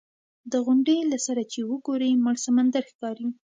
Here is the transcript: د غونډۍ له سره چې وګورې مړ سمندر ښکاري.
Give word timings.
د 0.51 0.53
غونډۍ 0.65 0.99
له 1.11 1.17
سره 1.25 1.41
چې 1.51 1.59
وګورې 1.69 2.09
مړ 2.23 2.35
سمندر 2.45 2.83
ښکاري. 2.91 3.27